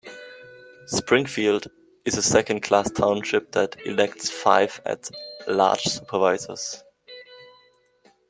Springfield 0.87 1.67
is 2.05 2.17
a 2.17 2.23
second 2.23 2.61
class 2.63 2.89
township 2.89 3.51
that 3.51 3.75
elects 3.85 4.31
five 4.31 4.81
at-large 4.83 5.81
Supervisors. 5.83 6.83